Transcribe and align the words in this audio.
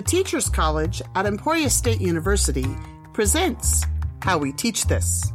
the 0.00 0.06
Teachers 0.06 0.48
College 0.48 1.02
at 1.14 1.26
Emporia 1.26 1.68
State 1.68 2.00
University 2.00 2.64
presents 3.12 3.84
How 4.22 4.38
We 4.38 4.50
Teach 4.50 4.86
This. 4.86 5.30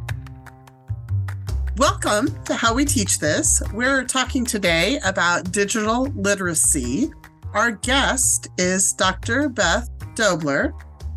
Welcome 1.76 2.36
to 2.46 2.54
How 2.56 2.74
We 2.74 2.84
Teach 2.84 3.20
This. 3.20 3.62
We're 3.72 4.02
talking 4.02 4.44
today 4.44 4.98
about 5.04 5.52
digital 5.52 6.06
literacy. 6.16 7.12
Our 7.54 7.70
guest 7.70 8.48
is 8.58 8.92
Dr. 8.92 9.48
Beth 9.48 9.88
Dobler. 10.16 10.74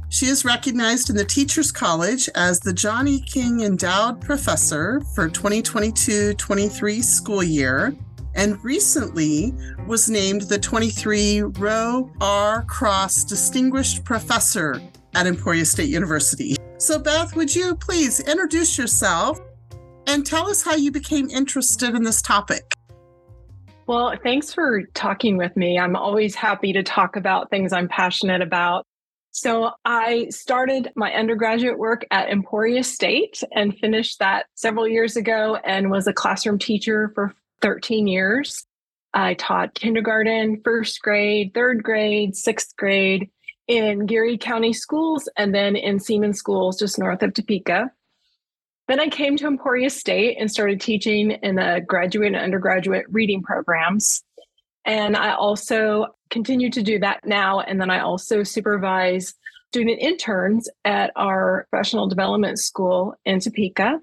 She 0.10 0.28
is 0.28 0.46
recognized 0.46 1.10
in 1.10 1.16
the 1.16 1.26
Teachers 1.26 1.72
College 1.72 2.30
as 2.36 2.60
the 2.60 2.72
John 2.72 3.08
E. 3.08 3.20
King 3.20 3.62
Endowed 3.62 4.22
Professor 4.22 5.02
for 5.16 5.28
2022 5.28 6.36
23 6.36 7.02
school 7.02 7.42
year 7.42 7.96
and 8.40 8.64
recently 8.64 9.54
was 9.86 10.10
named 10.10 10.44
the 10.44 10.58
23 10.58 11.42
Roe 11.42 12.10
R. 12.22 12.64
Cross 12.70 13.26
Distinguished 13.26 14.06
Professor 14.06 14.82
at 15.14 15.28
Emporia 15.28 15.66
State 15.66 15.90
University. 15.90 16.56
So, 16.78 16.98
Beth, 16.98 17.36
would 17.36 17.54
you 17.54 17.76
please 17.76 18.22
introduce 18.22 18.78
yourself 18.78 19.42
and 20.08 20.26
tell 20.26 20.50
us 20.50 20.64
how 20.64 20.76
you 20.76 20.90
became 20.90 21.30
interested 21.30 21.94
in 21.94 22.04
this 22.04 22.22
topic? 22.22 22.72
Well, 23.88 24.16
thanks 24.24 24.54
for 24.54 24.84
talking 24.94 25.36
with 25.36 25.58
me. 25.58 25.78
I'm 25.78 25.98
always 25.98 26.34
happy 26.34 26.72
to 26.72 26.82
talk 26.82 27.18
about 27.18 27.50
things 27.50 27.74
I'm 27.74 27.90
passionate 27.90 28.42
about. 28.42 28.86
So, 29.32 29.72
I 29.84 30.28
started 30.30 30.92
my 30.96 31.14
undergraduate 31.14 31.78
work 31.78 32.06
at 32.10 32.30
Emporia 32.30 32.86
State 32.86 33.44
and 33.52 33.78
finished 33.78 34.20
that 34.20 34.46
several 34.56 34.88
years 34.88 35.18
ago 35.18 35.58
and 35.66 35.92
was 35.92 36.08
a 36.08 36.14
classroom 36.14 36.58
teacher 36.58 37.12
for 37.14 37.36
13 37.62 38.08
years. 38.08 38.66
I 39.14 39.34
taught 39.34 39.74
kindergarten, 39.74 40.62
first 40.64 41.02
grade, 41.02 41.54
third 41.54 41.84
grade, 41.84 42.36
sixth 42.36 42.76
grade 42.78 43.30
in 43.68 44.06
Geary 44.06 44.38
County 44.38 44.74
schools 44.74 45.30
and 45.38 45.54
then 45.54 45.76
in 45.76 46.00
Seaman 46.00 46.34
schools 46.34 46.80
just 46.80 47.00
north 47.00 47.24
of 47.24 47.34
Topeka. 47.34 47.92
Then 48.88 49.00
I 49.00 49.08
came 49.08 49.38
to 49.38 49.48
Emporia 49.48 49.92
State 49.92 50.38
and 50.40 50.50
started 50.50 50.82
teaching 50.82 51.32
in 51.32 51.56
the 51.56 51.82
graduate 51.86 52.34
and 52.34 52.36
undergraduate 52.36 53.06
reading 53.10 53.44
programs. 53.44 54.24
And 54.86 55.16
I 55.16 55.34
also 55.34 56.08
continue 56.32 56.72
to 56.72 56.82
do 56.82 56.98
that 57.00 57.20
now. 57.24 57.60
And 57.60 57.80
then 57.80 57.92
I 57.92 58.00
also 58.00 58.42
supervise 58.42 59.36
student 59.72 60.00
interns 60.00 60.68
at 60.86 61.12
our 61.16 61.68
professional 61.70 62.08
development 62.08 62.58
school 62.58 63.14
in 63.26 63.40
Topeka. 63.40 64.00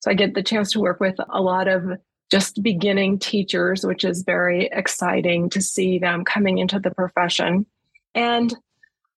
So 0.00 0.10
I 0.10 0.14
get 0.14 0.32
the 0.32 0.42
chance 0.42 0.72
to 0.72 0.80
work 0.80 1.00
with 1.00 1.16
a 1.28 1.42
lot 1.42 1.68
of 1.68 1.82
just 2.30 2.62
beginning 2.62 3.18
teachers, 3.18 3.84
which 3.84 4.04
is 4.04 4.22
very 4.22 4.68
exciting 4.72 5.50
to 5.50 5.60
see 5.60 5.98
them 5.98 6.24
coming 6.24 6.58
into 6.58 6.78
the 6.78 6.90
profession. 6.90 7.66
And 8.14 8.54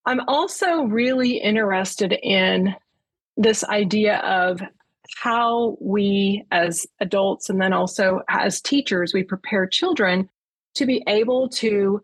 I'm 0.05 0.22
also 0.28 0.83
really 0.83 1.38
interested 1.38 2.11
in 2.11 2.75
this 3.38 3.64
idea 3.64 4.17
of 4.17 4.61
how 5.17 5.78
we 5.80 6.45
as 6.52 6.88
adults 7.00 7.50
and 7.50 7.61
then 7.61 7.73
also 7.73 8.22
as 8.30 8.61
teachers, 8.61 9.14
we 9.14 9.23
prepare 9.23 9.67
children 9.67 10.30
to 10.75 10.86
be 10.86 11.03
able 11.08 11.50
to 11.50 12.02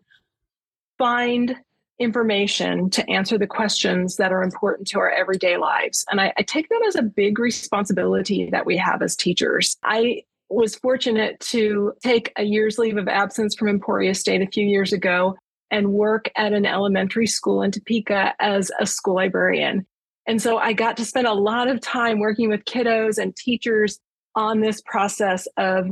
find 0.96 1.56
information 1.98 2.88
to 2.88 3.08
answer 3.10 3.36
the 3.36 3.46
questions 3.46 4.16
that 4.16 4.32
are 4.32 4.42
important 4.42 4.88
to 4.88 4.98
our 4.98 5.10
everyday 5.10 5.56
lives. 5.56 6.04
And 6.10 6.20
I, 6.20 6.32
I, 6.38 6.42
take 6.42 6.68
that 6.70 6.82
as 6.88 6.94
a 6.94 7.02
big 7.02 7.38
responsibility 7.38 8.48
that 8.50 8.64
we 8.64 8.78
have 8.78 9.02
as 9.02 9.14
teachers. 9.14 9.76
I 9.84 10.22
was 10.50 10.74
fortunate 10.74 11.38
to 11.40 11.92
take 12.02 12.32
a 12.36 12.42
year's 12.42 12.78
leave 12.78 12.96
of 12.96 13.08
absence 13.08 13.54
from 13.54 13.68
Emporia 13.68 14.14
State 14.14 14.42
a 14.42 14.50
few 14.50 14.66
years 14.66 14.92
ago 14.92 15.36
and 15.70 15.92
work 15.92 16.28
at 16.36 16.52
an 16.52 16.66
elementary 16.66 17.26
school 17.26 17.62
in 17.62 17.70
Topeka 17.70 18.34
as 18.40 18.72
a 18.80 18.86
school 18.86 19.14
librarian. 19.14 19.86
And 20.26 20.42
so 20.42 20.58
I 20.58 20.72
got 20.72 20.96
to 20.96 21.04
spend 21.04 21.26
a 21.28 21.32
lot 21.32 21.68
of 21.68 21.80
time 21.80 22.18
working 22.18 22.48
with 22.48 22.64
kiddos 22.64 23.18
and 23.18 23.34
teachers 23.36 23.98
on 24.34 24.60
this 24.60 24.82
process 24.82 25.46
of 25.56 25.90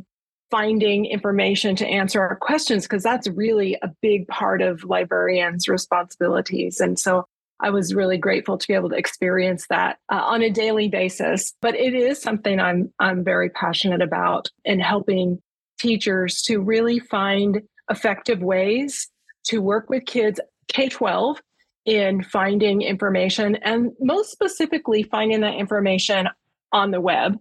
finding 0.51 1.07
information 1.07 1.77
to 1.77 1.87
answer 1.87 2.21
our 2.21 2.37
questions, 2.37 2.85
because 2.85 3.03
that's 3.03 3.29
really 3.29 3.77
a 3.83 3.91
big 4.03 4.27
part 4.29 4.63
of 4.63 4.83
librarians' 4.85 5.69
responsibilities. 5.69 6.81
And 6.81 6.99
so 6.99 7.27
I 7.61 7.71
was 7.71 7.95
really 7.95 8.19
grateful 8.19 8.57
to 8.57 8.69
be 8.69 8.75
able 8.75 8.91
to 8.91 8.97
experience 8.97 9.67
that 9.69 9.99
uh, 10.13 10.17
on 10.17 10.43
a 10.43 10.51
daily 10.51 10.89
basis. 10.89 11.55
But 11.61 11.75
it 11.75 11.95
is 11.95 12.21
something 12.21 12.61
I'm 12.61 12.93
I'm 12.99 13.25
very 13.25 13.51
passionate 13.51 14.03
about 14.03 14.49
in 14.65 14.81
helping 14.81 15.41
teachers 15.79 16.43
to 16.43 16.61
really 16.61 16.99
find 16.99 17.63
effective 17.91 18.43
ways 18.43 19.09
to 19.45 19.61
work 19.61 19.89
with 19.91 20.05
kids 20.07 20.41
K 20.69 20.89
12 20.89 21.41
in 21.85 22.23
finding 22.23 22.83
information 22.83 23.57
and 23.57 23.93
most 23.99 24.31
specifically 24.31 25.03
finding 25.03 25.41
that 25.41 25.55
information 25.55 26.29
on 26.73 26.91
the 26.91 27.01
web 27.01 27.39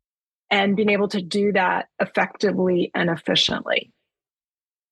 and 0.49 0.75
being 0.77 0.89
able 0.89 1.09
to 1.09 1.21
do 1.21 1.51
that 1.51 1.87
effectively 1.99 2.89
and 2.95 3.09
efficiently. 3.09 3.91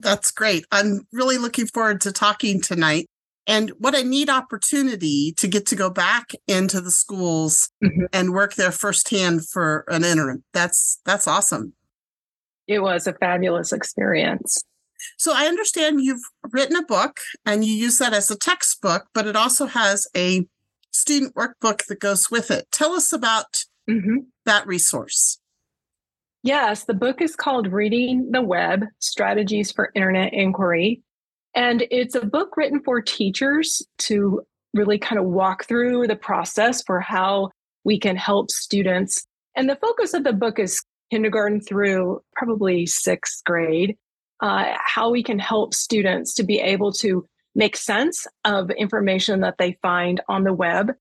That's 0.01 0.31
great. 0.31 0.65
I'm 0.71 1.07
really 1.13 1.37
looking 1.37 1.67
forward 1.67 2.01
to 2.01 2.11
talking 2.11 2.59
tonight 2.59 3.07
and 3.47 3.72
what 3.78 3.95
a 3.95 4.03
neat 4.03 4.29
opportunity 4.29 5.33
to 5.38 5.47
get 5.47 5.66
to 5.67 5.75
go 5.75 5.89
back 5.89 6.31
into 6.47 6.81
the 6.81 6.91
schools 6.91 7.69
mm-hmm. 7.83 8.06
and 8.11 8.33
work 8.33 8.56
there 8.56 8.72
firsthand 8.72 9.47
for 9.47 9.85
an 9.88 10.03
interim. 10.03 10.44
That's 10.53 11.00
that's 11.06 11.28
awesome. 11.28 11.73
It 12.67 12.79
was 12.79 13.07
a 13.07 13.13
fabulous 13.13 13.72
experience. 13.72 14.63
So 15.17 15.34
I 15.35 15.45
understand 15.45 16.01
you've 16.01 16.23
written 16.51 16.75
a 16.75 16.85
book 16.85 17.19
and 17.45 17.63
you 17.63 17.73
use 17.73 18.00
that 18.00 18.13
as 18.13 18.31
a 18.31 18.38
textbook, 18.38 19.07
but 19.13 19.28
it 19.28 19.35
also 19.35 19.67
has 19.67 20.07
a 20.16 20.47
student 20.91 21.35
workbook 21.35 21.85
that 21.85 22.00
goes 22.00 22.31
with 22.31 22.50
it. 22.50 22.67
Tell 22.72 22.94
us 22.94 23.13
about 23.13 23.66
mm-hmm. 23.89 24.19
that 24.45 24.66
resource. 24.66 25.39
Yes, 26.41 26.84
the 26.84 26.94
book 26.94 27.22
is 27.22 27.35
called 27.35 27.72
Reading 27.72 28.31
the 28.31 28.41
Web 28.41 28.85
Strategies 29.00 29.72
for 29.72 29.91
Internet 29.95 30.34
Inquiry. 30.34 31.01
And 31.55 31.85
it's 31.89 32.16
a 32.16 32.25
book 32.25 32.57
written 32.57 32.81
for 32.83 33.01
teachers 33.01 33.81
to 33.99 34.41
really 34.73 34.99
kind 34.99 35.19
of 35.19 35.25
walk 35.25 35.66
through 35.66 36.07
the 36.07 36.16
process 36.16 36.83
for 36.83 36.99
how 36.99 37.49
we 37.85 37.97
can 37.97 38.17
help 38.17 38.51
students. 38.51 39.25
And 39.55 39.69
the 39.69 39.77
focus 39.77 40.13
of 40.13 40.25
the 40.25 40.33
book 40.33 40.59
is 40.59 40.83
kindergarten 41.11 41.61
through 41.61 42.21
probably 42.35 42.85
sixth 42.85 43.41
grade, 43.45 43.95
uh, 44.41 44.73
how 44.83 45.09
we 45.09 45.23
can 45.23 45.39
help 45.39 45.73
students 45.73 46.33
to 46.33 46.43
be 46.43 46.59
able 46.59 46.91
to 46.91 47.25
make 47.55 47.77
sense 47.77 48.27
of 48.43 48.69
information 48.72 49.39
that 49.39 49.55
they 49.57 49.77
find 49.81 50.19
on 50.27 50.43
the 50.43 50.53
web. 50.53 50.91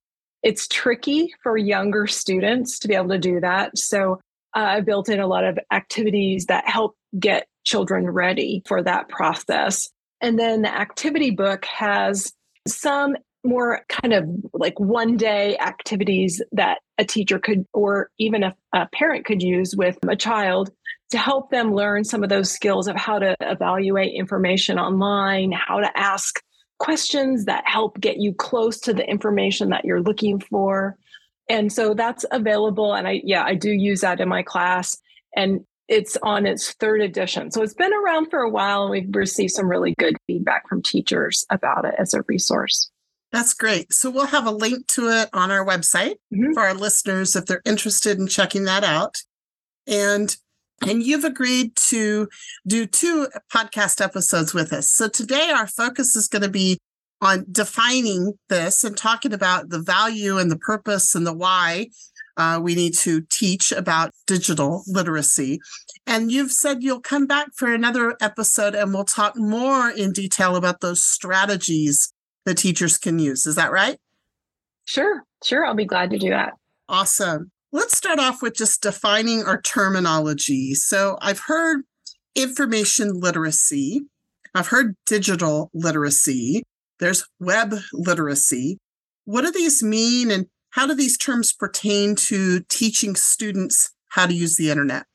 It's 0.44 0.68
tricky 0.68 1.34
for 1.42 1.56
younger 1.56 2.06
students 2.06 2.78
to 2.80 2.88
be 2.88 2.94
able 2.94 3.08
to 3.08 3.18
do 3.18 3.40
that. 3.40 3.76
So 3.76 4.20
uh, 4.54 4.60
I 4.60 4.80
built 4.82 5.08
in 5.08 5.18
a 5.18 5.26
lot 5.26 5.42
of 5.42 5.58
activities 5.72 6.46
that 6.46 6.68
help 6.68 6.94
get 7.18 7.48
children 7.64 8.08
ready 8.08 8.62
for 8.66 8.82
that 8.82 9.08
process. 9.08 9.90
And 10.24 10.38
then 10.38 10.62
the 10.62 10.74
activity 10.74 11.30
book 11.30 11.66
has 11.66 12.32
some 12.66 13.14
more 13.44 13.82
kind 13.90 14.14
of 14.14 14.26
like 14.54 14.80
one 14.80 15.18
day 15.18 15.58
activities 15.58 16.40
that 16.52 16.78
a 16.96 17.04
teacher 17.04 17.38
could, 17.38 17.66
or 17.74 18.08
even 18.18 18.42
a, 18.42 18.54
a, 18.72 18.88
parent 18.94 19.26
could 19.26 19.42
use 19.42 19.76
with 19.76 19.98
a 20.08 20.16
child 20.16 20.70
to 21.10 21.18
help 21.18 21.50
them 21.50 21.74
learn 21.74 22.04
some 22.04 22.22
of 22.22 22.30
those 22.30 22.50
skills 22.50 22.88
of 22.88 22.96
how 22.96 23.18
to 23.18 23.36
evaluate 23.42 24.14
information 24.14 24.78
online, 24.78 25.52
how 25.52 25.78
to 25.78 25.90
ask 25.94 26.40
questions 26.78 27.44
that 27.44 27.62
help 27.66 28.00
get 28.00 28.16
you 28.16 28.32
close 28.32 28.80
to 28.80 28.94
the 28.94 29.06
information 29.06 29.68
that 29.68 29.84
you're 29.84 30.00
looking 30.00 30.40
for. 30.40 30.96
And 31.50 31.70
so 31.70 31.92
that's 31.92 32.24
available. 32.30 32.94
And 32.94 33.06
I, 33.06 33.20
yeah, 33.24 33.44
I 33.44 33.56
do 33.56 33.70
use 33.70 34.00
that 34.00 34.20
in 34.20 34.28
my 34.30 34.42
class. 34.42 34.96
And 35.36 35.66
it's 35.88 36.16
on 36.22 36.46
its 36.46 36.72
third 36.74 37.00
edition. 37.02 37.50
So 37.50 37.62
it's 37.62 37.74
been 37.74 37.92
around 37.92 38.30
for 38.30 38.40
a 38.40 38.50
while 38.50 38.82
and 38.82 38.90
we've 38.90 39.14
received 39.14 39.52
some 39.52 39.68
really 39.68 39.94
good 39.98 40.16
feedback 40.26 40.68
from 40.68 40.82
teachers 40.82 41.44
about 41.50 41.84
it 41.84 41.94
as 41.98 42.14
a 42.14 42.22
resource. 42.26 42.90
That's 43.32 43.52
great. 43.52 43.92
So 43.92 44.10
we'll 44.10 44.26
have 44.26 44.46
a 44.46 44.52
link 44.52 44.86
to 44.88 45.08
it 45.08 45.28
on 45.32 45.50
our 45.50 45.66
website 45.66 46.14
mm-hmm. 46.32 46.52
for 46.52 46.62
our 46.62 46.74
listeners 46.74 47.34
if 47.34 47.46
they're 47.46 47.62
interested 47.64 48.18
in 48.18 48.28
checking 48.28 48.64
that 48.64 48.84
out. 48.84 49.16
And 49.86 50.34
and 50.86 51.02
you've 51.02 51.24
agreed 51.24 51.76
to 51.76 52.28
do 52.66 52.84
two 52.86 53.28
podcast 53.52 54.00
episodes 54.00 54.52
with 54.52 54.72
us. 54.72 54.90
So 54.90 55.08
today 55.08 55.50
our 55.50 55.66
focus 55.66 56.16
is 56.16 56.28
going 56.28 56.42
to 56.42 56.48
be 56.48 56.78
on 57.20 57.46
defining 57.50 58.34
this 58.48 58.84
and 58.84 58.96
talking 58.96 59.32
about 59.32 59.70
the 59.70 59.80
value 59.80 60.38
and 60.38 60.50
the 60.50 60.58
purpose 60.58 61.14
and 61.14 61.26
the 61.26 61.32
why 61.32 61.88
uh, 62.36 62.60
we 62.62 62.74
need 62.74 62.94
to 62.94 63.22
teach 63.30 63.72
about 63.72 64.10
digital 64.26 64.82
literacy. 64.86 65.60
And 66.06 66.30
you've 66.30 66.52
said 66.52 66.82
you'll 66.82 67.00
come 67.00 67.26
back 67.26 67.48
for 67.56 67.72
another 67.72 68.16
episode 68.20 68.74
and 68.74 68.92
we'll 68.92 69.04
talk 69.04 69.36
more 69.36 69.90
in 69.90 70.12
detail 70.12 70.56
about 70.56 70.80
those 70.80 71.02
strategies 71.02 72.12
that 72.44 72.58
teachers 72.58 72.98
can 72.98 73.18
use. 73.18 73.46
Is 73.46 73.54
that 73.56 73.72
right? 73.72 73.98
Sure, 74.84 75.22
sure. 75.42 75.64
I'll 75.64 75.74
be 75.74 75.86
glad 75.86 76.10
to 76.10 76.18
do 76.18 76.30
that. 76.30 76.54
Awesome. 76.88 77.50
Let's 77.72 77.96
start 77.96 78.18
off 78.18 78.42
with 78.42 78.54
just 78.54 78.82
defining 78.82 79.44
our 79.44 79.60
terminology. 79.62 80.74
So 80.74 81.18
I've 81.20 81.40
heard 81.40 81.82
information 82.34 83.20
literacy, 83.20 84.02
I've 84.54 84.68
heard 84.68 84.94
digital 85.06 85.70
literacy. 85.74 86.62
there's 87.00 87.26
web 87.40 87.74
literacy. 87.92 88.78
What 89.24 89.42
do 89.42 89.50
these 89.50 89.82
mean 89.82 90.30
and 90.30 90.46
how 90.74 90.88
do 90.88 90.94
these 90.94 91.16
terms 91.16 91.52
pertain 91.52 92.16
to 92.16 92.58
teaching 92.68 93.14
students 93.14 93.92
how 94.08 94.26
to 94.26 94.34
use 94.34 94.56
the 94.56 94.70
internet? 94.70 95.06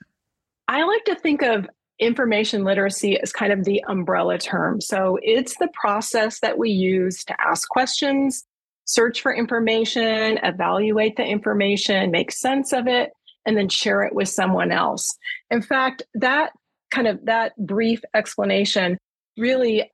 I 0.69 0.83
like 0.83 1.03
to 1.03 1.15
think 1.15 1.41
of 1.41 1.67
information 1.99 2.63
literacy 2.63 3.19
as 3.19 3.33
kind 3.33 3.51
of 3.51 3.65
the 3.65 3.83
umbrella 3.89 4.37
term. 4.37 4.79
So 4.79 5.19
it's 5.21 5.57
the 5.57 5.67
process 5.73 6.39
that 6.39 6.57
we 6.57 6.69
use 6.69 7.25
to 7.25 7.35
ask 7.41 7.67
questions, 7.67 8.45
search 8.85 9.19
for 9.19 9.35
information, 9.35 10.39
evaluate 10.43 11.17
the 11.17 11.25
information, 11.25 12.09
make 12.09 12.31
sense 12.31 12.71
of 12.71 12.87
it, 12.87 13.11
and 13.45 13.57
then 13.57 13.67
share 13.67 14.03
it 14.03 14.15
with 14.15 14.29
someone 14.29 14.71
else. 14.71 15.13
In 15.51 15.61
fact, 15.61 16.03
that 16.13 16.53
kind 16.89 17.05
of 17.05 17.25
that 17.25 17.51
brief 17.57 17.99
explanation 18.13 18.97
really 19.37 19.91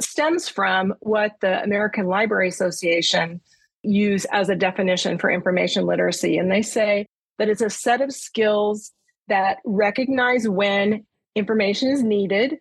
stems 0.00 0.48
from 0.48 0.94
what 1.00 1.32
the 1.42 1.62
American 1.62 2.06
Library 2.06 2.48
Association 2.48 3.42
use 3.82 4.24
as 4.26 4.48
a 4.48 4.56
definition 4.56 5.18
for 5.18 5.30
information 5.30 5.86
literacy. 5.86 6.38
And 6.38 6.50
they 6.50 6.62
say 6.62 7.06
that 7.38 7.48
it's 7.48 7.62
a 7.62 7.70
set 7.70 8.00
of 8.00 8.12
skills 8.12 8.92
that 9.28 9.58
recognize 9.64 10.48
when 10.48 11.04
information 11.34 11.88
is 11.88 12.02
needed 12.02 12.58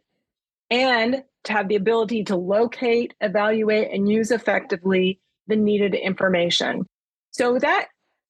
and 0.70 1.24
to 1.44 1.54
have 1.54 1.68
the 1.68 1.76
ability 1.76 2.24
to 2.26 2.36
locate, 2.36 3.14
evaluate, 3.20 3.92
and 3.92 4.10
use 4.10 4.32
effectively 4.32 5.20
the 5.48 5.56
needed 5.56 5.96
information. 5.96 6.86
So 7.32 7.58
that 7.60 7.88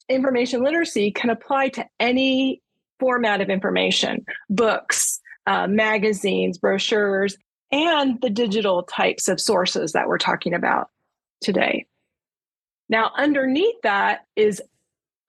information 0.09 0.63
literacy 0.63 1.11
can 1.11 1.29
apply 1.29 1.69
to 1.69 1.85
any 1.99 2.61
format 2.99 3.41
of 3.41 3.49
information 3.49 4.25
books, 4.49 5.19
uh, 5.47 5.67
magazines, 5.67 6.57
brochures, 6.57 7.37
and 7.71 8.19
the 8.21 8.29
digital 8.29 8.83
types 8.83 9.27
of 9.27 9.39
sources 9.39 9.93
that 9.93 10.07
we're 10.07 10.17
talking 10.17 10.53
about 10.53 10.89
today. 11.41 11.85
Now, 12.91 13.11
underneath 13.17 13.81
that 13.83 14.25
is 14.35 14.61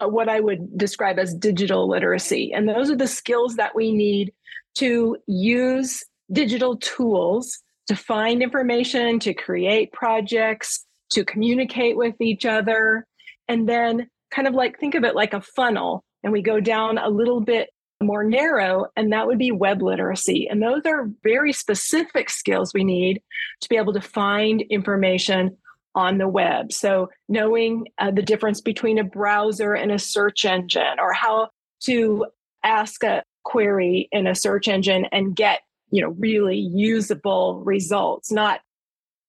uh, 0.01 0.09
what 0.09 0.29
I 0.29 0.41
would 0.41 0.77
describe 0.77 1.19
as 1.19 1.33
digital 1.33 1.89
literacy. 1.89 2.53
And 2.53 2.69
those 2.69 2.91
are 2.91 2.97
the 2.97 3.07
skills 3.07 3.55
that 3.57 3.75
we 3.75 3.93
need 3.93 4.33
to 4.75 5.17
use 5.29 6.03
digital 6.33 6.77
tools 6.77 7.61
to 7.87 7.95
find 7.95 8.43
information, 8.43 9.21
to 9.21 9.33
create 9.33 9.93
projects, 9.93 10.85
to 11.11 11.25
communicate 11.25 11.97
with 11.97 12.21
each 12.21 12.45
other, 12.45 13.07
and 13.49 13.69
then 13.69 14.09
kind 14.33 14.49
of 14.49 14.55
like 14.55 14.79
think 14.79 14.97
of 14.97 15.05
it 15.05 15.15
like 15.15 15.33
a 15.33 15.41
funnel. 15.41 16.05
And 16.25 16.33
we 16.33 16.43
go 16.43 16.59
down 16.59 16.99
a 16.99 17.09
little 17.09 17.41
bit 17.41 17.71
more 18.03 18.25
narrow, 18.25 18.87
and 18.97 19.13
that 19.13 19.29
would 19.29 19.39
be 19.39 19.53
web 19.53 19.83
literacy. 19.83 20.49
And 20.51 20.61
those 20.61 20.83
are 20.87 21.11
very 21.23 21.53
specific 21.53 22.29
skills 22.29 22.75
we 22.75 22.83
need 22.83 23.23
to 23.61 23.69
be 23.69 23.77
able 23.77 23.93
to 23.93 24.01
find 24.01 24.63
information 24.63 25.57
on 25.95 26.19
the 26.19 26.29
web. 26.29 26.73
So, 26.73 27.11
knowing 27.29 27.87
uh, 27.99 28.11
the 28.11 28.23
difference 28.23 28.61
between 28.61 28.99
a 28.99 29.05
browser 29.05 29.75
and 29.75 29.93
a 29.93 29.99
search 29.99 30.45
engine, 30.45 30.99
or 30.99 31.13
how 31.13 31.51
to 31.85 32.27
ask 32.65 33.03
a 33.03 33.23
query 33.45 34.09
in 34.13 34.27
a 34.27 34.35
search 34.35 34.69
engine 34.69 35.07
and 35.13 35.35
get 35.35 35.61
you 35.91 36.01
know 36.01 36.15
really 36.19 36.59
usable 36.59 37.63
results 37.65 38.31
not 38.31 38.61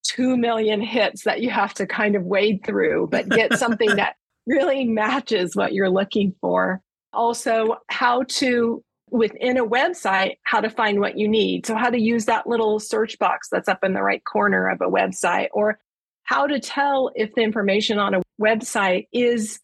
2 0.06 0.38
million 0.38 0.82
hits 0.82 1.24
that 1.24 1.42
you 1.42 1.50
have 1.50 1.74
to 1.74 1.88
kind 1.88 2.16
of 2.16 2.24
wade 2.24 2.64
through 2.66 3.08
but 3.12 3.28
get 3.30 3.54
something 3.58 3.96
that 3.96 4.16
really 4.46 4.86
matches 4.86 5.56
what 5.56 5.74
you're 5.74 5.90
looking 5.90 6.34
for 6.42 6.82
also 7.12 7.78
how 7.88 8.24
to 8.24 8.84
within 9.10 9.58
a 9.58 9.66
website 9.66 10.38
how 10.44 10.60
to 10.60 10.70
find 10.70 11.00
what 11.00 11.18
you 11.18 11.28
need 11.28 11.66
so 11.66 11.76
how 11.76 11.90
to 11.90 12.00
use 12.00 12.26
that 12.26 12.48
little 12.48 12.80
search 12.80 13.18
box 13.20 13.48
that's 13.52 13.68
up 13.68 13.84
in 13.84 13.94
the 13.94 14.02
right 14.02 14.24
corner 14.26 14.70
of 14.70 14.80
a 14.82 14.90
website 14.90 15.48
or 15.54 15.80
how 16.24 16.48
to 16.48 16.60
tell 16.60 17.12
if 17.16 17.34
the 17.36 17.42
information 17.42 18.00
on 18.00 18.14
a 18.16 18.22
website 18.42 19.08
is 19.12 19.60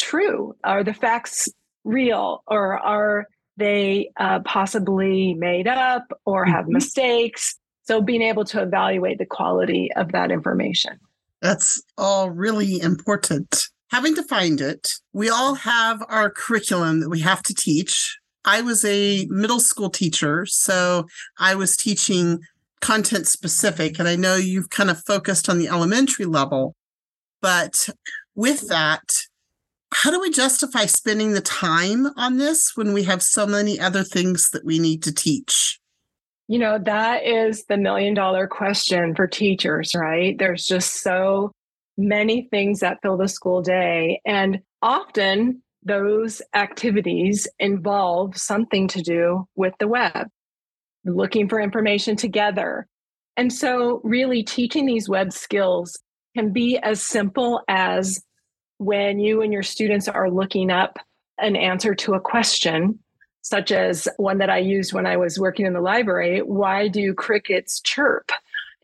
true 0.00 0.54
are 0.64 0.82
the 0.82 0.94
facts 0.94 1.48
real 1.84 2.42
or 2.46 2.78
are 2.78 3.26
they 3.56 4.10
uh, 4.18 4.40
possibly 4.40 5.34
made 5.34 5.68
up 5.68 6.04
or 6.24 6.44
have 6.44 6.64
mm-hmm. 6.64 6.74
mistakes 6.74 7.56
so 7.84 8.00
being 8.00 8.22
able 8.22 8.44
to 8.44 8.62
evaluate 8.62 9.18
the 9.18 9.26
quality 9.26 9.90
of 9.96 10.12
that 10.12 10.30
information 10.30 10.98
that's 11.40 11.82
all 11.98 12.30
really 12.30 12.80
important 12.80 13.68
having 13.92 14.14
to 14.14 14.22
find 14.22 14.60
it. 14.60 14.94
We 15.12 15.28
all 15.28 15.54
have 15.54 16.02
our 16.08 16.30
curriculum 16.30 17.00
that 17.00 17.10
we 17.10 17.20
have 17.20 17.42
to 17.42 17.54
teach. 17.54 18.18
I 18.44 18.62
was 18.62 18.84
a 18.84 19.26
middle 19.28 19.60
school 19.60 19.90
teacher, 19.90 20.46
so 20.46 21.06
I 21.38 21.54
was 21.54 21.76
teaching 21.76 22.40
content 22.82 23.26
specific, 23.26 23.98
and 23.98 24.06
I 24.06 24.16
know 24.16 24.36
you've 24.36 24.68
kind 24.68 24.90
of 24.90 25.02
focused 25.04 25.48
on 25.48 25.58
the 25.58 25.68
elementary 25.68 26.26
level. 26.26 26.74
But 27.40 27.88
with 28.34 28.68
that, 28.68 29.22
how 29.94 30.10
do 30.10 30.20
we 30.20 30.30
justify 30.30 30.86
spending 30.86 31.32
the 31.32 31.40
time 31.40 32.06
on 32.16 32.38
this 32.38 32.72
when 32.76 32.92
we 32.92 33.04
have 33.04 33.22
so 33.22 33.46
many 33.46 33.80
other 33.80 34.02
things 34.02 34.50
that 34.50 34.64
we 34.64 34.78
need 34.78 35.02
to 35.04 35.14
teach? 35.14 35.78
You 36.48 36.58
know, 36.58 36.78
that 36.78 37.24
is 37.24 37.64
the 37.66 37.76
million 37.76 38.14
dollar 38.14 38.46
question 38.46 39.14
for 39.14 39.26
teachers, 39.26 39.94
right? 39.94 40.36
There's 40.38 40.66
just 40.66 41.02
so 41.02 41.52
many 41.96 42.48
things 42.50 42.80
that 42.80 42.98
fill 43.02 43.16
the 43.16 43.28
school 43.28 43.62
day. 43.62 44.20
And 44.24 44.60
often 44.80 45.62
those 45.84 46.42
activities 46.54 47.48
involve 47.58 48.36
something 48.36 48.88
to 48.88 49.02
do 49.02 49.46
with 49.56 49.74
the 49.78 49.88
web, 49.88 50.28
looking 51.04 51.48
for 51.48 51.60
information 51.60 52.16
together. 52.16 52.86
And 53.36 53.52
so, 53.52 54.00
really, 54.04 54.42
teaching 54.42 54.86
these 54.86 55.08
web 55.08 55.32
skills 55.32 55.98
can 56.34 56.52
be 56.52 56.78
as 56.78 57.02
simple 57.02 57.62
as 57.68 58.22
when 58.78 59.18
you 59.18 59.42
and 59.42 59.52
your 59.52 59.62
students 59.62 60.08
are 60.08 60.30
looking 60.30 60.70
up 60.70 60.98
an 61.38 61.56
answer 61.56 61.94
to 61.94 62.14
a 62.14 62.20
question, 62.20 62.98
such 63.42 63.72
as 63.72 64.08
one 64.16 64.38
that 64.38 64.50
I 64.50 64.58
used 64.58 64.92
when 64.92 65.06
I 65.06 65.16
was 65.16 65.38
working 65.38 65.66
in 65.66 65.72
the 65.72 65.80
library 65.80 66.40
why 66.40 66.88
do 66.88 67.14
crickets 67.14 67.80
chirp? 67.80 68.30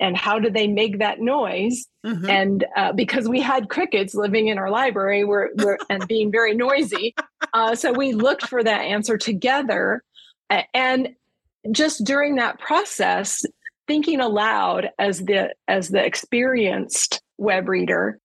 and 0.00 0.16
how 0.16 0.38
do 0.38 0.50
they 0.50 0.66
make 0.66 0.98
that 0.98 1.20
noise 1.20 1.86
mm-hmm. 2.04 2.28
and 2.28 2.64
uh, 2.76 2.92
because 2.92 3.28
we 3.28 3.40
had 3.40 3.68
crickets 3.68 4.14
living 4.14 4.48
in 4.48 4.58
our 4.58 4.70
library 4.70 5.24
we're, 5.24 5.50
we're 5.56 5.78
and 5.90 6.06
being 6.08 6.30
very 6.30 6.54
noisy 6.54 7.14
uh, 7.52 7.74
so 7.74 7.92
we 7.92 8.12
looked 8.12 8.46
for 8.46 8.62
that 8.62 8.80
answer 8.80 9.18
together 9.18 10.02
and 10.74 11.14
just 11.72 12.04
during 12.04 12.36
that 12.36 12.58
process 12.58 13.44
thinking 13.86 14.20
aloud 14.20 14.90
as 14.98 15.20
the 15.20 15.54
as 15.66 15.88
the 15.88 16.04
experienced 16.04 17.20
web 17.38 17.68
reader 17.68 18.18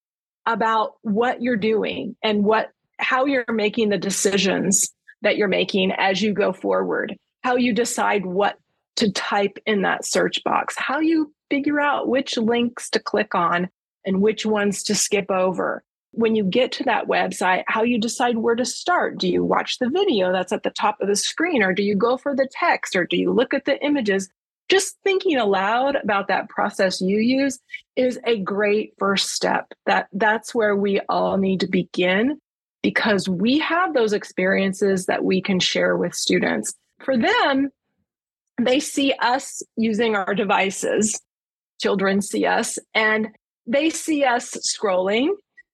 about 0.45 0.93
what 1.01 1.41
you're 1.41 1.55
doing 1.55 2.15
and 2.21 2.43
what 2.43 2.69
how 2.99 3.25
you're 3.25 3.45
making 3.49 3.89
the 3.89 3.97
decisions 3.97 4.93
that 5.21 5.37
you're 5.37 5.47
making 5.47 5.91
as 5.93 6.21
you 6.21 6.33
go 6.33 6.51
forward 6.51 7.15
how 7.43 7.55
you 7.55 7.73
decide 7.73 8.25
what 8.25 8.57
to 8.95 9.11
type 9.11 9.57
in 9.65 9.81
that 9.81 10.05
search 10.05 10.43
box 10.43 10.75
how 10.77 10.99
you 10.99 11.33
figure 11.49 11.79
out 11.79 12.07
which 12.07 12.37
links 12.37 12.89
to 12.89 12.99
click 12.99 13.35
on 13.35 13.69
and 14.05 14.21
which 14.21 14.45
ones 14.45 14.83
to 14.83 14.95
skip 14.95 15.29
over. 15.29 15.83
When 16.13 16.35
you 16.35 16.43
get 16.43 16.71
to 16.73 16.83
that 16.83 17.07
website, 17.07 17.63
how 17.67 17.83
you 17.83 17.99
decide 17.99 18.37
where 18.37 18.55
to 18.55 18.65
start. 18.65 19.17
Do 19.17 19.27
you 19.27 19.43
watch 19.43 19.79
the 19.79 19.89
video 19.89 20.31
that's 20.31 20.51
at 20.51 20.63
the 20.63 20.69
top 20.69 20.97
of 21.01 21.07
the 21.07 21.15
screen, 21.15 21.63
or 21.63 21.73
do 21.73 21.83
you 21.83 21.95
go 21.95 22.17
for 22.17 22.35
the 22.35 22.47
text, 22.51 22.95
or 22.95 23.05
do 23.05 23.17
you 23.17 23.31
look 23.31 23.53
at 23.53 23.65
the 23.65 23.83
images? 23.83 24.29
Just 24.69 24.97
thinking 25.03 25.37
aloud 25.37 25.97
about 25.97 26.27
that 26.29 26.49
process 26.49 27.01
you 27.01 27.17
use 27.17 27.59
is 27.95 28.19
a 28.25 28.39
great 28.39 28.93
first 28.97 29.31
step. 29.31 29.73
That 29.85 30.07
that's 30.13 30.55
where 30.55 30.75
we 30.75 31.01
all 31.09 31.37
need 31.37 31.59
to 31.61 31.67
begin 31.67 32.39
because 32.81 33.27
we 33.27 33.59
have 33.59 33.93
those 33.93 34.13
experiences 34.13 35.05
that 35.07 35.23
we 35.23 35.41
can 35.41 35.59
share 35.59 35.97
with 35.97 36.13
students. 36.13 36.73
For 36.99 37.17
them, 37.17 37.69
they 38.61 38.79
see 38.79 39.13
us 39.19 39.61
using 39.75 40.15
our 40.15 40.33
devices 40.33 41.19
children 41.83 42.21
see 42.21 42.45
us 42.45 42.79
and 42.93 43.27
they 43.67 43.89
see 43.89 44.23
us 44.23 44.51
scrolling, 44.51 45.29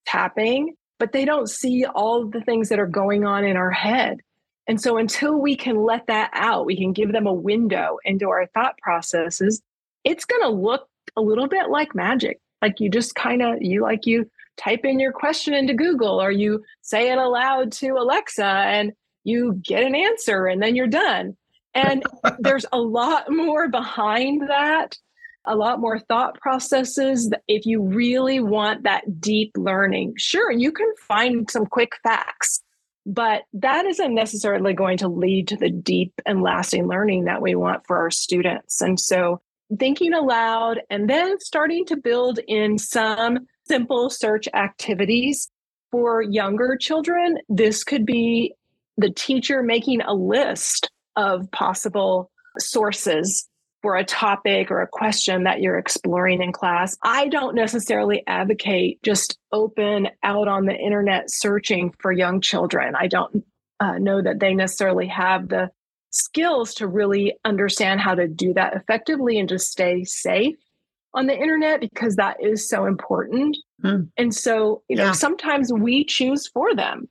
tapping, 0.09 0.75
but 0.97 1.11
they 1.11 1.25
don't 1.25 1.49
see 1.49 1.85
all 1.85 2.25
the 2.25 2.41
things 2.41 2.69
that 2.69 2.79
are 2.79 2.87
going 2.87 3.25
on 3.25 3.45
in 3.45 3.57
our 3.57 3.71
head. 3.71 4.19
And 4.67 4.79
so 4.79 4.97
until 4.97 5.39
we 5.39 5.55
can 5.55 5.83
let 5.83 6.07
that 6.07 6.29
out, 6.33 6.65
we 6.65 6.77
can 6.77 6.93
give 6.93 7.11
them 7.11 7.25
a 7.25 7.33
window 7.33 7.97
into 8.03 8.29
our 8.29 8.45
thought 8.47 8.77
processes, 8.79 9.61
it's 10.03 10.25
going 10.25 10.43
to 10.43 10.49
look 10.49 10.87
a 11.15 11.21
little 11.21 11.47
bit 11.47 11.69
like 11.69 11.95
magic. 11.95 12.39
Like 12.61 12.79
you 12.79 12.89
just 12.89 13.15
kind 13.15 13.41
of, 13.41 13.61
you 13.61 13.81
like 13.81 14.05
you 14.05 14.29
type 14.57 14.83
in 14.83 14.99
your 14.99 15.13
question 15.13 15.53
into 15.53 15.73
Google 15.73 16.21
or 16.21 16.31
you 16.31 16.63
say 16.81 17.11
it 17.11 17.17
aloud 17.17 17.71
to 17.73 17.91
Alexa 17.91 18.43
and 18.45 18.91
you 19.23 19.59
get 19.63 19.83
an 19.83 19.95
answer 19.95 20.45
and 20.45 20.61
then 20.61 20.75
you're 20.75 20.87
done. 20.87 21.35
And 21.73 22.03
there's 22.39 22.65
a 22.71 22.79
lot 22.79 23.31
more 23.31 23.69
behind 23.69 24.49
that 24.49 24.97
a 25.45 25.55
lot 25.55 25.79
more 25.79 25.99
thought 25.99 26.39
processes 26.39 27.31
if 27.47 27.65
you 27.65 27.81
really 27.81 28.39
want 28.39 28.83
that 28.83 29.19
deep 29.19 29.51
learning. 29.57 30.13
Sure, 30.17 30.51
you 30.51 30.71
can 30.71 30.91
find 31.07 31.49
some 31.49 31.65
quick 31.65 31.93
facts, 32.03 32.61
but 33.05 33.43
that 33.53 33.85
isn't 33.85 34.13
necessarily 34.13 34.73
going 34.73 34.97
to 34.97 35.07
lead 35.07 35.47
to 35.47 35.57
the 35.57 35.69
deep 35.69 36.13
and 36.25 36.41
lasting 36.41 36.87
learning 36.87 37.25
that 37.25 37.41
we 37.41 37.55
want 37.55 37.85
for 37.87 37.97
our 37.97 38.11
students. 38.11 38.81
And 38.81 38.99
so 38.99 39.41
thinking 39.77 40.13
aloud 40.13 40.81
and 40.89 41.09
then 41.09 41.39
starting 41.39 41.85
to 41.85 41.97
build 41.97 42.39
in 42.47 42.77
some 42.77 43.39
simple 43.67 44.09
search 44.09 44.47
activities 44.53 45.49
for 45.91 46.21
younger 46.21 46.77
children. 46.77 47.37
This 47.49 47.83
could 47.83 48.05
be 48.05 48.53
the 48.97 49.11
teacher 49.11 49.63
making 49.63 50.01
a 50.01 50.13
list 50.13 50.89
of 51.15 51.49
possible 51.51 52.31
sources 52.57 53.48
for 53.81 53.95
a 53.95 54.03
topic 54.03 54.71
or 54.71 54.81
a 54.81 54.87
question 54.87 55.43
that 55.43 55.61
you're 55.61 55.77
exploring 55.77 56.41
in 56.41 56.51
class. 56.51 56.97
I 57.01 57.27
don't 57.27 57.55
necessarily 57.55 58.23
advocate 58.27 59.01
just 59.03 59.37
open 59.51 60.09
out 60.23 60.47
on 60.47 60.65
the 60.65 60.75
internet 60.75 61.31
searching 61.31 61.93
for 61.99 62.11
young 62.11 62.41
children. 62.41 62.95
I 62.95 63.07
don't 63.07 63.45
uh, 63.79 63.97
know 63.97 64.21
that 64.21 64.39
they 64.39 64.53
necessarily 64.53 65.07
have 65.07 65.47
the 65.47 65.69
skills 66.11 66.73
to 66.75 66.87
really 66.87 67.37
understand 67.45 68.01
how 68.01 68.15
to 68.15 68.27
do 68.27 68.53
that 68.53 68.75
effectively 68.75 69.39
and 69.39 69.47
to 69.49 69.59
stay 69.59 70.03
safe 70.03 70.55
on 71.13 71.27
the 71.27 71.37
internet 71.37 71.79
because 71.79 72.15
that 72.15 72.37
is 72.43 72.67
so 72.67 72.85
important. 72.85 73.57
Hmm. 73.81 74.03
And 74.17 74.33
so, 74.33 74.83
you 74.89 74.95
know, 74.95 75.05
yeah. 75.05 75.11
sometimes 75.13 75.71
we 75.71 76.03
choose 76.03 76.47
for 76.47 76.75
them 76.75 77.07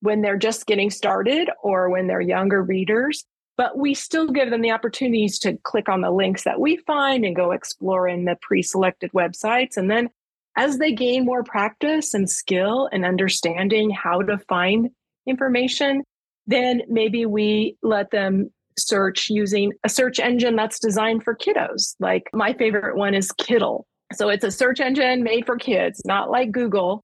when 0.00 0.22
they're 0.22 0.38
just 0.38 0.66
getting 0.66 0.90
started 0.90 1.50
or 1.62 1.90
when 1.90 2.06
they're 2.06 2.20
younger 2.20 2.62
readers 2.62 3.24
but 3.56 3.78
we 3.78 3.94
still 3.94 4.28
give 4.28 4.50
them 4.50 4.62
the 4.62 4.70
opportunities 4.70 5.38
to 5.40 5.56
click 5.62 5.88
on 5.88 6.00
the 6.00 6.10
links 6.10 6.44
that 6.44 6.60
we 6.60 6.76
find 6.78 7.24
and 7.24 7.36
go 7.36 7.52
explore 7.52 8.08
in 8.08 8.24
the 8.24 8.36
pre-selected 8.42 9.12
websites. 9.12 9.76
And 9.76 9.90
then 9.90 10.08
as 10.56 10.78
they 10.78 10.92
gain 10.92 11.24
more 11.24 11.44
practice 11.44 12.14
and 12.14 12.28
skill 12.28 12.88
and 12.92 13.04
understanding 13.04 13.90
how 13.90 14.22
to 14.22 14.38
find 14.38 14.90
information 15.26 16.02
then 16.46 16.82
maybe 16.90 17.24
we 17.24 17.74
let 17.82 18.10
them 18.10 18.50
search 18.78 19.30
using 19.30 19.72
a 19.82 19.88
search 19.88 20.20
engine 20.20 20.56
that's 20.56 20.78
designed 20.78 21.24
for 21.24 21.34
kiddos. 21.34 21.94
Like 22.00 22.28
my 22.34 22.52
favorite 22.52 22.96
one 22.96 23.14
is 23.14 23.32
kiddle 23.32 23.86
so 24.12 24.28
it's 24.28 24.44
a 24.44 24.50
search 24.50 24.80
engine 24.80 25.22
made 25.22 25.46
for 25.46 25.56
kids 25.56 26.02
not 26.04 26.30
like 26.30 26.52
google 26.52 27.02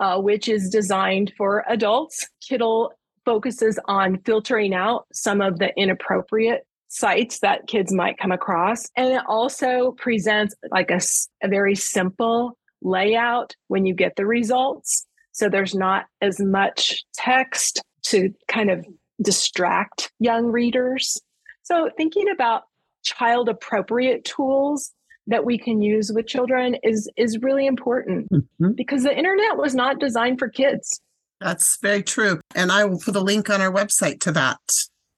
uh, 0.00 0.18
which 0.18 0.48
is 0.48 0.70
designed 0.70 1.32
for 1.36 1.64
adults. 1.68 2.26
Kiddle 2.40 2.92
focuses 3.24 3.78
on 3.86 4.18
filtering 4.24 4.74
out 4.74 5.06
some 5.12 5.40
of 5.40 5.58
the 5.58 5.72
inappropriate 5.76 6.66
sites 6.88 7.38
that 7.40 7.66
kids 7.66 7.92
might 7.92 8.18
come 8.18 8.32
across. 8.32 8.88
And 8.96 9.12
it 9.12 9.22
also 9.28 9.92
presents 9.92 10.54
like 10.70 10.90
a, 10.90 11.00
a 11.42 11.48
very 11.48 11.74
simple 11.74 12.58
layout 12.82 13.54
when 13.68 13.86
you 13.86 13.94
get 13.94 14.16
the 14.16 14.26
results. 14.26 15.06
So 15.32 15.48
there's 15.48 15.74
not 15.74 16.06
as 16.20 16.40
much 16.40 17.04
text 17.14 17.82
to 18.04 18.34
kind 18.48 18.70
of 18.70 18.84
distract 19.22 20.10
young 20.18 20.46
readers. 20.46 21.20
So 21.62 21.90
thinking 21.96 22.28
about 22.30 22.62
child 23.02 23.48
appropriate 23.48 24.24
tools 24.24 24.92
that 25.26 25.44
we 25.44 25.58
can 25.58 25.80
use 25.80 26.10
with 26.12 26.26
children 26.26 26.76
is 26.82 27.08
is 27.16 27.38
really 27.38 27.66
important 27.66 28.30
mm-hmm. 28.30 28.72
because 28.72 29.04
the 29.04 29.16
internet 29.16 29.56
was 29.56 29.74
not 29.74 30.00
designed 30.00 30.38
for 30.38 30.48
kids. 30.48 31.00
That's 31.40 31.78
very 31.80 32.02
true. 32.02 32.40
And 32.54 32.70
I 32.70 32.84
will 32.84 32.98
put 32.98 33.16
a 33.16 33.20
link 33.20 33.48
on 33.48 33.60
our 33.60 33.72
website 33.72 34.20
to 34.20 34.32
that. 34.32 34.60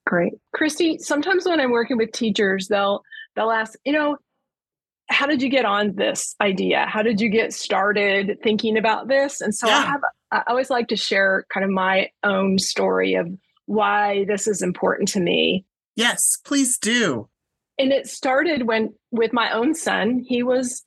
Great. 0.06 0.34
Christy, 0.54 0.98
sometimes 0.98 1.46
when 1.46 1.60
I'm 1.60 1.70
working 1.70 1.96
with 1.96 2.12
teachers, 2.12 2.68
they'll 2.68 3.02
they'll 3.34 3.50
ask, 3.50 3.78
you 3.84 3.92
know, 3.92 4.16
how 5.08 5.26
did 5.26 5.42
you 5.42 5.48
get 5.48 5.64
on 5.64 5.94
this 5.96 6.34
idea? 6.40 6.86
How 6.86 7.02
did 7.02 7.20
you 7.20 7.28
get 7.28 7.52
started 7.52 8.38
thinking 8.42 8.76
about 8.76 9.08
this? 9.08 9.40
And 9.40 9.54
so 9.54 9.66
yeah. 9.68 9.78
I 9.78 9.80
have 9.82 10.00
I 10.30 10.42
always 10.48 10.70
like 10.70 10.88
to 10.88 10.96
share 10.96 11.44
kind 11.52 11.64
of 11.64 11.70
my 11.70 12.08
own 12.24 12.58
story 12.58 13.14
of 13.14 13.28
why 13.66 14.24
this 14.26 14.46
is 14.46 14.62
important 14.62 15.08
to 15.10 15.20
me. 15.20 15.64
Yes, 15.94 16.38
please 16.44 16.78
do. 16.78 17.28
And 17.78 17.92
it 17.92 18.06
started 18.06 18.66
when 18.66 18.94
with 19.10 19.32
my 19.32 19.52
own 19.52 19.74
son. 19.74 20.24
He 20.26 20.42
was 20.42 20.84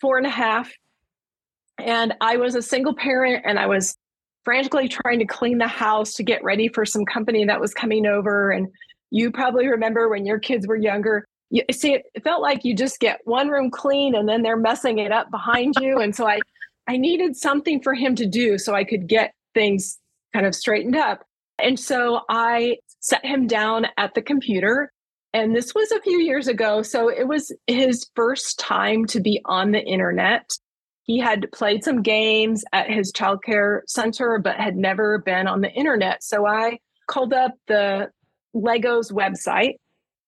four 0.00 0.18
and 0.18 0.26
a 0.26 0.30
half. 0.30 0.72
And 1.78 2.14
I 2.20 2.36
was 2.36 2.54
a 2.54 2.62
single 2.62 2.94
parent 2.94 3.44
and 3.46 3.58
I 3.58 3.66
was 3.66 3.96
frantically 4.44 4.88
trying 4.88 5.18
to 5.18 5.24
clean 5.24 5.58
the 5.58 5.68
house 5.68 6.14
to 6.14 6.22
get 6.22 6.42
ready 6.42 6.68
for 6.68 6.84
some 6.84 7.04
company 7.04 7.44
that 7.44 7.60
was 7.60 7.74
coming 7.74 8.06
over. 8.06 8.50
And 8.50 8.68
you 9.10 9.30
probably 9.30 9.68
remember 9.68 10.08
when 10.08 10.26
your 10.26 10.38
kids 10.38 10.66
were 10.66 10.76
younger. 10.76 11.26
You 11.50 11.62
see, 11.70 11.94
it 11.94 12.04
felt 12.24 12.42
like 12.42 12.64
you 12.64 12.74
just 12.74 12.98
get 12.98 13.20
one 13.24 13.48
room 13.48 13.70
clean 13.70 14.14
and 14.14 14.28
then 14.28 14.42
they're 14.42 14.56
messing 14.56 14.98
it 14.98 15.12
up 15.12 15.30
behind 15.30 15.74
you. 15.80 15.98
And 15.98 16.16
so 16.16 16.26
I, 16.26 16.40
I 16.88 16.96
needed 16.96 17.36
something 17.36 17.82
for 17.82 17.94
him 17.94 18.14
to 18.16 18.26
do 18.26 18.58
so 18.58 18.74
I 18.74 18.84
could 18.84 19.06
get 19.06 19.34
things 19.54 19.98
kind 20.32 20.46
of 20.46 20.54
straightened 20.54 20.96
up. 20.96 21.24
And 21.58 21.78
so 21.78 22.22
I 22.28 22.78
set 23.00 23.24
him 23.24 23.46
down 23.46 23.86
at 23.98 24.14
the 24.14 24.22
computer. 24.22 24.90
And 25.34 25.54
this 25.54 25.74
was 25.74 25.90
a 25.92 26.00
few 26.00 26.18
years 26.18 26.48
ago. 26.48 26.82
So 26.82 27.08
it 27.08 27.26
was 27.26 27.52
his 27.66 28.06
first 28.16 28.58
time 28.58 29.06
to 29.06 29.20
be 29.20 29.40
on 29.44 29.72
the 29.72 29.82
internet 29.82 30.50
he 31.04 31.18
had 31.18 31.50
played 31.52 31.84
some 31.84 32.02
games 32.02 32.64
at 32.72 32.90
his 32.90 33.12
childcare 33.12 33.80
center, 33.86 34.38
but 34.38 34.56
had 34.56 34.76
never 34.76 35.18
been 35.18 35.46
on 35.46 35.60
the 35.60 35.72
internet. 35.72 36.22
So 36.22 36.46
I 36.46 36.78
called 37.08 37.32
up 37.32 37.52
the 37.66 38.10
Legos 38.54 39.12
website 39.12 39.76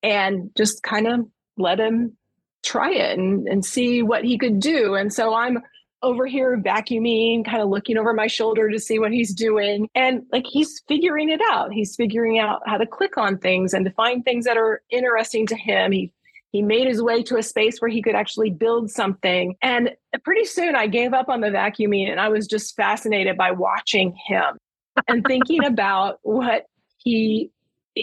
and 0.03 0.51
just 0.57 0.83
kind 0.83 1.07
of 1.07 1.21
let 1.57 1.79
him 1.79 2.17
try 2.65 2.91
it 2.91 3.19
and, 3.19 3.47
and 3.47 3.65
see 3.65 4.03
what 4.03 4.25
he 4.25 4.37
could 4.37 4.59
do. 4.59 4.95
And 4.95 5.13
so 5.13 5.35
I'm 5.35 5.59
over 6.03 6.27
here 6.27 6.61
vacuuming, 6.61 7.45
kind 7.45 7.63
of 7.63 7.69
looking 7.69 7.97
over 7.97 8.13
my 8.13 8.27
shoulder 8.27 8.69
to 8.69 8.79
see 8.79 8.99
what 8.99 9.13
he's 9.13 9.33
doing. 9.33 9.89
And 9.95 10.25
like 10.33 10.45
he's 10.47 10.83
figuring 10.89 11.31
it 11.31 11.41
out. 11.51 11.73
He's 11.73 11.97
figuring 11.97 12.39
out 12.39 12.63
how 12.67 12.77
to 12.77 12.87
click 12.87 13.17
on 13.17 13.39
things 13.39 13.73
and 13.73 13.85
to 13.87 13.91
find 13.93 14.25
things 14.25 14.45
that 14.45 14.57
are 14.57 14.83
interesting 14.91 15.47
to 15.47 15.57
him. 15.57 15.93
He 15.93 16.13
he 16.55 16.63
made 16.63 16.87
his 16.87 17.03
way 17.03 17.21
to 17.21 17.37
a 17.37 17.43
space 17.43 17.81
where 17.81 17.91
he 17.91 18.01
could 18.01 18.15
actually 18.15 18.49
build 18.49 18.89
something. 18.89 19.57
And 19.61 19.91
pretty 20.23 20.45
soon 20.45 20.77
I 20.77 20.87
gave 20.87 21.13
up 21.13 21.29
on 21.29 21.41
the 21.41 21.49
vacuuming 21.49 22.09
and 22.09 22.21
I 22.21 22.29
was 22.29 22.47
just 22.47 22.77
fascinated 22.77 23.37
by 23.37 23.51
watching 23.51 24.15
him 24.29 24.57
and 25.09 25.25
thinking 25.27 25.65
about 25.65 26.21
what 26.23 26.67
he 26.99 27.51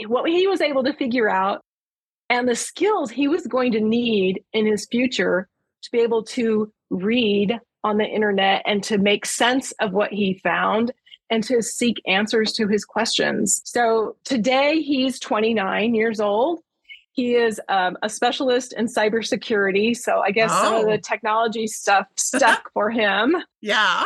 what 0.07 0.29
he 0.29 0.47
was 0.47 0.59
able 0.59 0.83
to 0.83 0.91
figure 0.91 1.29
out 1.29 1.61
and 2.29 2.45
the 2.45 2.55
skills 2.55 3.09
he 3.09 3.29
was 3.29 3.47
going 3.47 3.71
to 3.71 3.79
need 3.79 4.43
in 4.51 4.65
his 4.65 4.85
future 4.85 5.47
to 5.83 5.91
be 5.91 5.99
able 5.99 6.21
to 6.23 6.69
read 6.89 7.57
on 7.85 7.99
the 7.99 8.05
internet 8.05 8.63
and 8.65 8.83
to 8.83 8.97
make 8.97 9.25
sense 9.25 9.71
of 9.79 9.93
what 9.93 10.11
he 10.11 10.41
found 10.43 10.91
and 11.29 11.41
to 11.45 11.61
seek 11.61 12.01
answers 12.05 12.51
to 12.51 12.67
his 12.67 12.83
questions. 12.83 13.61
So 13.63 14.17
today 14.25 14.81
he's 14.81 15.21
29 15.21 15.95
years 15.95 16.19
old 16.19 16.59
he 17.13 17.35
is 17.35 17.59
um, 17.67 17.97
a 18.01 18.09
specialist 18.09 18.73
in 18.73 18.85
cybersecurity. 18.85 19.95
So 19.95 20.21
I 20.21 20.31
guess 20.31 20.51
oh. 20.53 20.63
some 20.63 20.73
of 20.75 20.85
the 20.85 20.93
oh. 20.93 20.97
technology 20.97 21.67
stuff 21.67 22.07
stuck 22.17 22.71
for 22.73 22.89
him. 22.89 23.35
Yeah. 23.61 24.05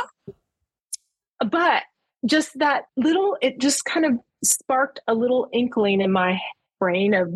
But 1.40 1.84
just 2.26 2.58
that 2.60 2.86
little, 2.98 3.38
it 3.42 3.60
just 3.60 3.86
kind 3.86 4.06
of 4.06 4.14
sparked 4.44 5.00
a 5.08 5.14
little 5.14 5.48
inkling 5.54 6.02
in 6.02 6.12
my 6.12 6.40
brain 6.80 7.14
of, 7.14 7.34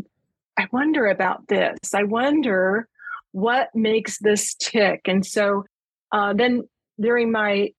I 0.58 0.68
wonder 0.72 1.06
about 1.06 1.48
this. 1.48 1.78
I 1.94 2.04
wonder 2.04 2.88
what 3.32 3.70
makes 3.76 4.18
this 4.20 4.56
tick. 4.56 5.02
And 5.06 5.26
so 5.26 5.66
uh, 6.12 6.34
then 6.34 6.68
during 7.00 7.32
my 7.32 7.70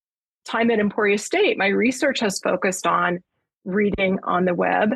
time 0.45 0.71
at 0.71 0.79
Emporia 0.79 1.19
State, 1.19 1.59
my 1.59 1.67
research 1.67 2.21
has 2.21 2.39
focused 2.39 2.87
on 2.87 3.19
reading 3.65 4.19
on 4.23 4.45
the 4.45 4.55
web. 4.55 4.95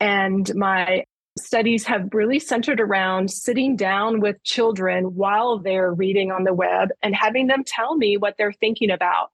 And 0.00 0.50
my 0.54 1.04
studies 1.40 1.84
have 1.86 2.08
really 2.12 2.38
centered 2.38 2.80
around 2.80 3.30
sitting 3.30 3.76
down 3.76 4.20
with 4.20 4.42
children 4.44 5.14
while 5.14 5.58
they're 5.58 5.92
reading 5.92 6.30
on 6.30 6.44
the 6.44 6.54
web 6.54 6.90
and 7.02 7.14
having 7.14 7.46
them 7.46 7.64
tell 7.64 7.96
me 7.96 8.16
what 8.16 8.34
they're 8.38 8.52
thinking 8.52 8.90
about 8.90 9.30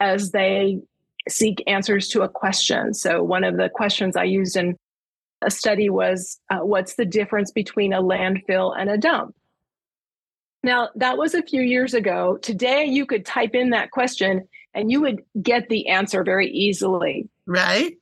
as 0.00 0.30
they 0.30 0.80
seek 1.28 1.62
answers 1.66 2.08
to 2.08 2.22
a 2.22 2.28
question. 2.28 2.94
So, 2.94 3.22
one 3.22 3.44
of 3.44 3.56
the 3.56 3.68
questions 3.68 4.16
I 4.16 4.24
used 4.24 4.56
in 4.56 4.76
a 5.42 5.50
study 5.50 5.90
was 5.90 6.38
uh, 6.50 6.58
what's 6.58 6.94
the 6.94 7.04
difference 7.04 7.50
between 7.52 7.92
a 7.92 8.02
landfill 8.02 8.74
and 8.78 8.90
a 8.90 8.98
dump? 8.98 9.34
Now, 10.62 10.88
that 10.96 11.18
was 11.18 11.34
a 11.34 11.42
few 11.42 11.62
years 11.62 11.94
ago. 11.94 12.38
Today, 12.42 12.84
you 12.84 13.06
could 13.06 13.24
type 13.24 13.54
in 13.54 13.70
that 13.70 13.90
question 13.90 14.48
and 14.74 14.90
you 14.90 15.00
would 15.00 15.22
get 15.40 15.68
the 15.68 15.88
answer 15.88 16.24
very 16.24 16.48
easily. 16.50 17.28
Right. 17.46 17.94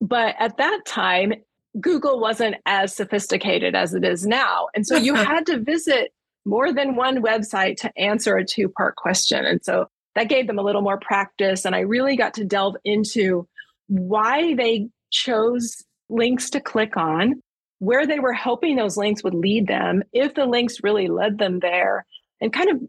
But 0.00 0.34
at 0.38 0.56
that 0.56 0.80
time, 0.86 1.34
Google 1.80 2.20
wasn't 2.20 2.56
as 2.66 2.94
sophisticated 2.94 3.74
as 3.74 3.94
it 3.94 4.04
is 4.04 4.26
now. 4.26 4.68
And 4.74 4.86
so 4.86 4.96
you 4.96 5.14
had 5.14 5.46
to 5.46 5.58
visit 5.58 6.12
more 6.44 6.72
than 6.72 6.96
one 6.96 7.22
website 7.22 7.76
to 7.78 7.98
answer 7.98 8.36
a 8.36 8.44
two 8.44 8.68
part 8.68 8.96
question. 8.96 9.44
And 9.44 9.64
so 9.64 9.86
that 10.14 10.28
gave 10.28 10.46
them 10.46 10.58
a 10.58 10.62
little 10.62 10.82
more 10.82 10.98
practice. 10.98 11.64
And 11.64 11.74
I 11.74 11.80
really 11.80 12.16
got 12.16 12.34
to 12.34 12.44
delve 12.44 12.76
into 12.84 13.48
why 13.88 14.54
they 14.54 14.88
chose 15.10 15.82
links 16.08 16.50
to 16.50 16.60
click 16.60 16.96
on, 16.96 17.42
where 17.78 18.06
they 18.06 18.20
were 18.20 18.32
hoping 18.32 18.76
those 18.76 18.96
links 18.96 19.24
would 19.24 19.34
lead 19.34 19.66
them, 19.66 20.02
if 20.12 20.34
the 20.34 20.46
links 20.46 20.82
really 20.82 21.08
led 21.08 21.38
them 21.38 21.60
there, 21.60 22.06
and 22.40 22.52
kind 22.52 22.70
of 22.70 22.80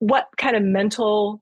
what 0.00 0.28
kind 0.36 0.56
of 0.56 0.62
mental 0.62 1.40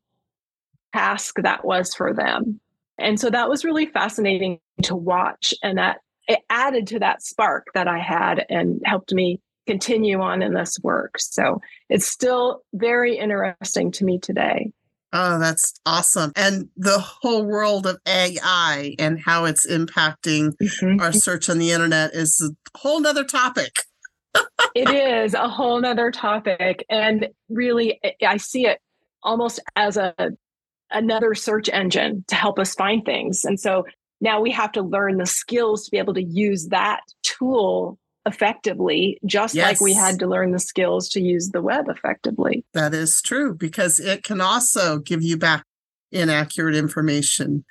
task 0.94 1.36
that 1.42 1.64
was 1.64 1.94
for 1.94 2.12
them. 2.12 2.60
And 2.98 3.18
so 3.18 3.30
that 3.30 3.48
was 3.48 3.64
really 3.64 3.86
fascinating 3.86 4.60
to 4.82 4.94
watch. 4.94 5.54
And 5.62 5.78
that 5.78 5.98
it 6.32 6.40
added 6.50 6.86
to 6.88 6.98
that 6.98 7.22
spark 7.22 7.66
that 7.74 7.86
I 7.86 7.98
had 7.98 8.44
and 8.48 8.80
helped 8.84 9.12
me 9.12 9.40
continue 9.66 10.20
on 10.20 10.42
in 10.42 10.54
this 10.54 10.78
work. 10.82 11.18
So 11.18 11.60
it's 11.88 12.06
still 12.06 12.62
very 12.72 13.16
interesting 13.16 13.92
to 13.92 14.04
me 14.04 14.18
today. 14.18 14.72
Oh, 15.12 15.38
that's 15.38 15.74
awesome. 15.84 16.32
And 16.36 16.70
the 16.76 16.98
whole 16.98 17.44
world 17.44 17.86
of 17.86 17.98
AI 18.06 18.94
and 18.98 19.20
how 19.20 19.44
it's 19.44 19.66
impacting 19.70 20.56
mm-hmm. 20.56 21.00
our 21.00 21.12
search 21.12 21.50
on 21.50 21.58
the 21.58 21.70
internet 21.70 22.14
is 22.14 22.40
a 22.42 22.78
whole 22.78 23.00
nother 23.00 23.24
topic. 23.24 23.76
it 24.74 24.88
is 25.24 25.34
a 25.34 25.48
whole 25.48 25.78
nother 25.80 26.10
topic. 26.10 26.86
And 26.88 27.28
really, 27.50 28.00
I 28.26 28.38
see 28.38 28.66
it 28.66 28.80
almost 29.22 29.60
as 29.76 29.98
a 29.98 30.14
another 30.90 31.34
search 31.34 31.68
engine 31.70 32.24
to 32.28 32.34
help 32.34 32.58
us 32.58 32.74
find 32.74 33.04
things. 33.04 33.44
And 33.44 33.58
so 33.58 33.84
now 34.22 34.40
we 34.40 34.52
have 34.52 34.72
to 34.72 34.82
learn 34.82 35.18
the 35.18 35.26
skills 35.26 35.84
to 35.84 35.90
be 35.90 35.98
able 35.98 36.14
to 36.14 36.22
use 36.22 36.68
that 36.68 37.00
tool 37.24 37.98
effectively, 38.24 39.18
just 39.26 39.54
yes. 39.54 39.66
like 39.66 39.80
we 39.80 39.92
had 39.92 40.20
to 40.20 40.28
learn 40.28 40.52
the 40.52 40.60
skills 40.60 41.08
to 41.08 41.20
use 41.20 41.50
the 41.50 41.60
web 41.60 41.88
effectively. 41.88 42.64
That 42.72 42.94
is 42.94 43.20
true 43.20 43.52
because 43.52 43.98
it 43.98 44.22
can 44.22 44.40
also 44.40 44.98
give 44.98 45.24
you 45.24 45.36
back 45.36 45.64
inaccurate 46.12 46.76
information. 46.76 47.64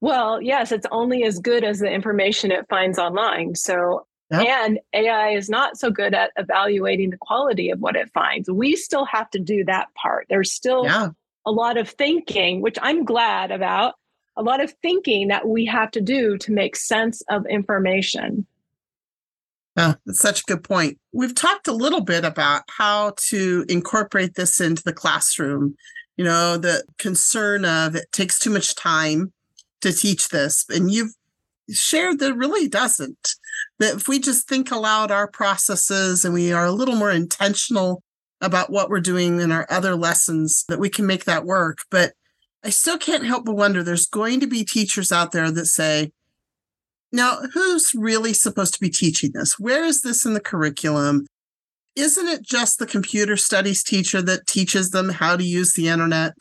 Well, 0.00 0.40
yes, 0.40 0.70
it's 0.70 0.86
only 0.92 1.24
as 1.24 1.40
good 1.40 1.64
as 1.64 1.80
the 1.80 1.90
information 1.90 2.52
it 2.52 2.68
finds 2.68 2.96
online. 2.96 3.56
So, 3.56 4.06
yep. 4.30 4.46
and 4.46 4.78
AI 4.92 5.30
is 5.30 5.48
not 5.48 5.78
so 5.78 5.90
good 5.90 6.14
at 6.14 6.30
evaluating 6.36 7.10
the 7.10 7.18
quality 7.18 7.70
of 7.70 7.80
what 7.80 7.96
it 7.96 8.08
finds. 8.14 8.48
We 8.48 8.76
still 8.76 9.06
have 9.06 9.30
to 9.30 9.40
do 9.40 9.64
that 9.64 9.88
part. 9.94 10.26
There's 10.28 10.52
still 10.52 10.84
yeah. 10.84 11.08
a 11.44 11.50
lot 11.50 11.76
of 11.76 11.88
thinking, 11.88 12.60
which 12.60 12.78
I'm 12.80 13.04
glad 13.04 13.50
about, 13.50 13.94
a 14.36 14.42
lot 14.42 14.62
of 14.62 14.72
thinking 14.82 15.28
that 15.28 15.48
we 15.48 15.64
have 15.66 15.90
to 15.92 16.00
do 16.00 16.36
to 16.38 16.52
make 16.52 16.76
sense 16.76 17.22
of 17.30 17.46
information. 17.46 18.46
Oh, 19.76 19.94
that's 20.06 20.20
such 20.20 20.40
a 20.40 20.44
good 20.44 20.64
point. 20.64 20.98
We've 21.12 21.34
talked 21.34 21.68
a 21.68 21.72
little 21.72 22.00
bit 22.00 22.24
about 22.24 22.62
how 22.68 23.12
to 23.28 23.64
incorporate 23.68 24.34
this 24.34 24.60
into 24.60 24.82
the 24.82 24.92
classroom. 24.92 25.76
You 26.16 26.24
know, 26.24 26.56
the 26.56 26.82
concern 26.98 27.64
of 27.64 27.94
it 27.94 28.10
takes 28.12 28.38
too 28.38 28.50
much 28.50 28.74
time 28.74 29.32
to 29.82 29.92
teach 29.92 30.30
this. 30.30 30.64
And 30.70 30.90
you've 30.90 31.12
shared 31.70 32.20
that 32.20 32.34
really 32.34 32.68
doesn't. 32.68 33.34
That 33.78 33.96
if 33.96 34.08
we 34.08 34.18
just 34.18 34.48
think 34.48 34.70
aloud 34.70 35.10
our 35.10 35.28
processes 35.28 36.24
and 36.24 36.32
we 36.32 36.52
are 36.52 36.64
a 36.64 36.72
little 36.72 36.96
more 36.96 37.10
intentional 37.10 38.02
about 38.40 38.70
what 38.70 38.88
we're 38.88 39.00
doing 39.00 39.40
in 39.40 39.52
our 39.52 39.66
other 39.68 39.94
lessons, 39.94 40.64
that 40.68 40.78
we 40.78 40.88
can 40.88 41.06
make 41.06 41.24
that 41.24 41.44
work. 41.44 41.78
But 41.90 42.14
I 42.64 42.70
still 42.70 42.98
can't 42.98 43.24
help 43.24 43.44
but 43.44 43.56
wonder 43.56 43.82
there's 43.82 44.06
going 44.06 44.40
to 44.40 44.46
be 44.46 44.64
teachers 44.64 45.12
out 45.12 45.32
there 45.32 45.50
that 45.50 45.66
say, 45.66 46.10
now, 47.12 47.38
who's 47.54 47.94
really 47.94 48.32
supposed 48.32 48.74
to 48.74 48.80
be 48.80 48.90
teaching 48.90 49.30
this? 49.32 49.58
Where 49.58 49.84
is 49.84 50.02
this 50.02 50.24
in 50.24 50.34
the 50.34 50.40
curriculum? 50.40 51.26
Isn't 51.94 52.28
it 52.28 52.42
just 52.42 52.78
the 52.78 52.86
computer 52.86 53.36
studies 53.36 53.82
teacher 53.82 54.20
that 54.22 54.46
teaches 54.46 54.90
them 54.90 55.08
how 55.08 55.36
to 55.36 55.44
use 55.44 55.72
the 55.72 55.88
internet? 55.88 56.34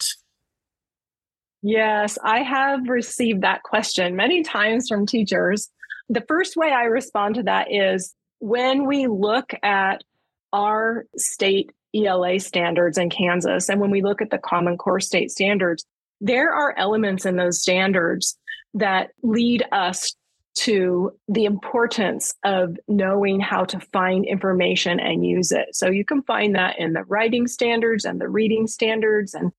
Yes, 1.61 2.17
I 2.23 2.43
have 2.43 2.89
received 2.89 3.41
that 3.41 3.63
question 3.63 4.15
many 4.15 4.43
times 4.43 4.87
from 4.89 5.05
teachers. 5.05 5.69
The 6.09 6.25
first 6.27 6.57
way 6.57 6.71
I 6.71 6.83
respond 6.83 7.35
to 7.35 7.43
that 7.43 7.71
is 7.71 8.13
when 8.39 8.85
we 8.85 9.07
look 9.07 9.53
at 9.63 10.03
our 10.51 11.05
state 11.17 11.71
ELA 11.95 12.39
standards 12.39 12.97
in 12.97 13.09
Kansas, 13.09 13.69
and 13.69 13.79
when 13.79 13.91
we 13.91 14.01
look 14.01 14.21
at 14.21 14.29
the 14.29 14.37
Common 14.37 14.77
Core 14.77 14.99
state 14.99 15.31
standards, 15.31 15.85
there 16.21 16.53
are 16.53 16.77
elements 16.77 17.25
in 17.25 17.35
those 17.35 17.61
standards 17.61 18.37
that 18.73 19.09
lead 19.23 19.63
us 19.71 20.15
to 20.55 21.11
the 21.27 21.45
importance 21.45 22.33
of 22.45 22.77
knowing 22.87 23.39
how 23.39 23.65
to 23.65 23.79
find 23.91 24.25
information 24.25 24.99
and 24.99 25.25
use 25.25 25.51
it. 25.51 25.67
So 25.73 25.89
you 25.89 26.05
can 26.05 26.23
find 26.23 26.55
that 26.55 26.79
in 26.79 26.93
the 26.93 27.03
writing 27.03 27.47
standards 27.47 28.05
and 28.05 28.21
the 28.21 28.29
reading 28.29 28.67
standards 28.67 29.33
and 29.33 29.51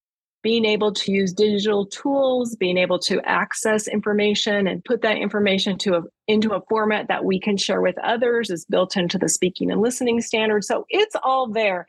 being 0.42 0.64
able 0.64 0.92
to 0.92 1.12
use 1.12 1.33
digital 1.33 1.87
tools, 1.87 2.55
being 2.55 2.79
able 2.79 3.01
to 3.01 3.21
access 3.29 3.88
information 3.88 4.69
and 4.69 4.85
put 4.85 5.03
that 5.03 5.16
information 5.16 5.77
to 5.77 5.97
a, 5.97 6.03
into 6.29 6.55
a 6.55 6.62
format 6.69 7.09
that 7.09 7.25
we 7.25 7.40
can 7.40 7.57
share 7.57 7.81
with 7.81 7.99
others 7.99 8.49
is 8.49 8.64
built 8.64 8.97
into 8.97 9.19
the 9.19 9.29
speaking 9.29 9.71
and 9.71 9.81
listening 9.81 10.21
standards. 10.21 10.69
So 10.69 10.87
it's 10.88 11.16
all 11.23 11.49
there. 11.49 11.87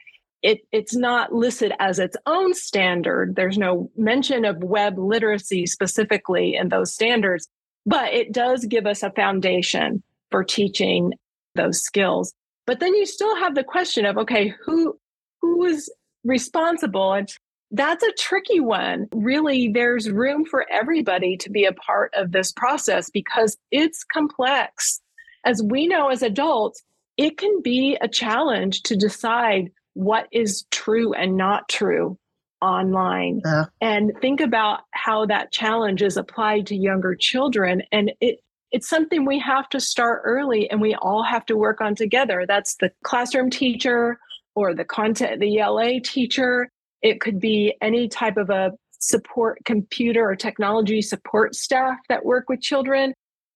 It, 0.48 0.62
it's 0.72 0.96
not 0.96 1.34
listed 1.34 1.74
as 1.78 2.00
its 2.00 2.16
own 2.26 2.54
standard. 2.54 3.36
There's 3.36 3.58
no 3.58 3.92
mention 3.98 4.46
of 4.46 4.64
web 4.64 4.98
literacy 4.98 5.66
specifically 5.66 6.56
in 6.56 6.70
those 6.70 6.94
standards, 6.94 7.50
but 7.86 8.14
it 8.14 8.32
does 8.32 8.64
give 8.64 8.86
us 8.86 9.04
a 9.04 9.12
foundation 9.12 10.02
for 10.32 10.46
teaching 10.46 11.12
those 11.56 11.82
skills. 11.82 12.34
But 12.66 12.80
then 12.80 12.96
you 12.96 13.06
still 13.06 13.36
have 13.36 13.56
the 13.56 13.64
question 13.66 14.06
of 14.06 14.18
okay, 14.18 14.54
who 14.66 14.98
who 15.42 15.66
is 15.66 15.94
responsible? 16.24 17.12
And 17.12 17.28
that's 17.72 18.04
a 18.06 18.14
tricky 18.14 18.62
one. 18.62 19.08
Really, 19.14 19.68
there's 19.68 20.10
room 20.10 20.46
for 20.46 20.66
everybody 20.72 21.36
to 21.42 21.50
be 21.50 21.66
a 21.66 21.74
part 21.74 22.14
of 22.16 22.32
this 22.32 22.54
process 22.54 23.10
because 23.10 23.58
it's 23.72 24.06
complex. 24.06 25.02
As 25.44 25.62
we 25.62 25.88
know 25.88 26.08
as 26.08 26.22
adults, 26.22 26.82
it 27.18 27.38
can 27.38 27.62
be 27.62 27.98
a 28.00 28.08
challenge 28.08 28.84
to 28.84 28.96
decide 28.96 29.72
what 29.98 30.28
is 30.32 30.64
true 30.70 31.14
and 31.14 31.36
not 31.36 31.68
true 31.68 32.18
online. 32.62 33.42
Yeah. 33.44 33.66
and 33.82 34.12
think 34.22 34.42
about 34.42 34.82
how 34.92 35.26
that 35.26 35.52
challenge 35.52 36.02
is 36.02 36.18
applied 36.18 36.68
to 36.68 36.76
younger 36.76 37.16
children. 37.16 37.82
And 37.92 38.12
it 38.22 38.40
it's 38.72 38.90
something 38.90 39.26
we 39.26 39.40
have 39.40 39.70
to 39.70 39.80
start 39.80 40.22
early 40.26 40.70
and 40.70 40.82
we 40.82 40.94
all 40.96 41.24
have 41.24 41.46
to 41.46 41.56
work 41.56 41.80
on 41.80 41.96
together. 41.96 42.46
That's 42.48 42.76
the 42.76 42.92
classroom 43.04 43.50
teacher 43.50 44.20
or 44.56 44.74
the 44.74 44.84
content 44.86 45.40
the 45.40 45.60
ELA 45.60 46.00
teacher. 46.02 46.70
It 47.02 47.22
could 47.22 47.40
be 47.40 47.76
any 47.82 48.08
type 48.08 48.38
of 48.38 48.50
a 48.50 48.72
support 49.00 49.60
computer 49.66 50.30
or 50.30 50.36
technology 50.36 51.02
support 51.02 51.56
staff 51.56 51.98
that 52.10 52.26
work 52.26 52.50
with 52.50 52.62
children. 52.62 53.14